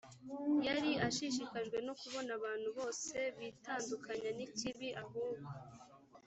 [0.67, 5.47] yari ashishikajwe no kubona abantu bose bitandukanya n ikibi ahubwo